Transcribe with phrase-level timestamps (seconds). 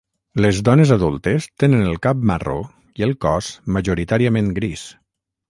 [0.43, 2.57] Les dones adultes tenen el cap marró
[3.03, 4.89] i el cos majoritàriament gris.